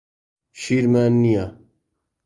شیرمان 0.59 1.11
نییە. 1.21 1.45